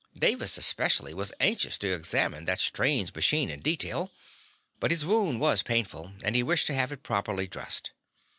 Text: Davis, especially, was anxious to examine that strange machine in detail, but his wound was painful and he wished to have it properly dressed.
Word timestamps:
Davis, 0.17 0.57
especially, 0.57 1.13
was 1.13 1.31
anxious 1.39 1.77
to 1.77 1.93
examine 1.93 2.45
that 2.45 2.59
strange 2.59 3.13
machine 3.13 3.51
in 3.51 3.59
detail, 3.59 4.11
but 4.79 4.89
his 4.89 5.05
wound 5.05 5.39
was 5.39 5.61
painful 5.61 6.13
and 6.23 6.35
he 6.35 6.41
wished 6.41 6.65
to 6.65 6.73
have 6.73 6.91
it 6.91 7.03
properly 7.03 7.45
dressed. 7.45 7.91